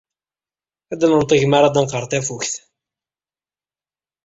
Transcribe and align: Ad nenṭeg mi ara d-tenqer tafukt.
Ad 0.91 1.01
nenṭeg 1.09 1.41
mi 1.47 1.55
ara 1.57 1.73
d-tenqer 1.73 2.03
tafukt. 2.11 2.53